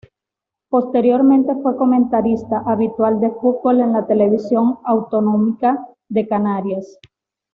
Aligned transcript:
Posteriormente 0.67 1.53
fue 1.61 1.77
comentarista 1.77 2.63
habitual 2.65 3.19
de 3.19 3.29
fútbol 3.33 3.81
en 3.81 3.93
la 3.93 4.07
televisión 4.07 4.79
autonómica 4.83 5.89
de 6.09 6.27
Canarias. 6.27 6.97